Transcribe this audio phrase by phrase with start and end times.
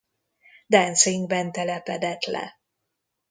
[0.67, 2.59] Danzigban telepedett le.